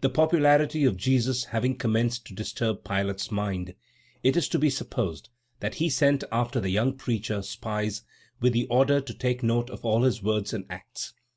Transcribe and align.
The 0.00 0.10
popularity 0.10 0.84
of 0.84 0.96
Jesus 0.96 1.44
having 1.44 1.76
commenced 1.76 2.26
to 2.26 2.34
disturb 2.34 2.82
Pilate's 2.82 3.30
mind, 3.30 3.74
it 4.24 4.36
is 4.36 4.48
to 4.48 4.58
be 4.58 4.68
supposed 4.68 5.28
that 5.60 5.76
he 5.76 5.88
sent 5.88 6.24
after 6.32 6.58
the 6.58 6.70
young 6.70 6.94
preacher 6.96 7.42
spies, 7.42 8.02
with 8.40 8.54
the 8.54 8.66
order 8.66 9.00
to 9.00 9.14
take 9.14 9.44
note 9.44 9.70
of 9.70 9.84
all 9.84 10.02
his 10.02 10.20
words 10.20 10.52
and 10.52 10.66
acts. 10.68 11.14